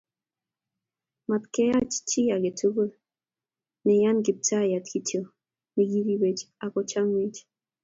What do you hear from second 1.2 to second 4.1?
matkeyan chi agetugul o nge